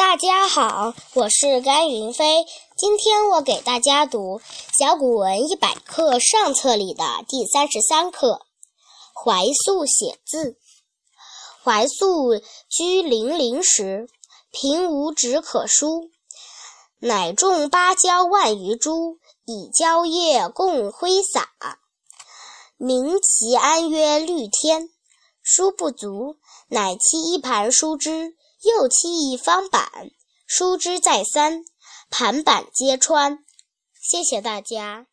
[0.00, 2.46] 大家好，我是甘云飞。
[2.74, 4.38] 今天我给大家读
[4.78, 8.40] 《小古文一百课》上册里的第三十三课
[9.22, 10.52] 《怀素写字》。
[11.62, 12.40] 怀素
[12.70, 14.08] 居零陵时，
[14.50, 16.10] 平无纸可书，
[16.98, 21.50] 乃种芭蕉万余株，以蕉叶共挥洒。
[22.78, 24.88] 名其安曰绿天。
[25.42, 26.38] 书不足，
[26.68, 28.34] 乃漆一盘书之。
[28.62, 30.10] 又漆一方板，
[30.46, 31.64] 书之再三，
[32.10, 33.44] 盘板皆穿。
[34.00, 35.09] 谢谢大家。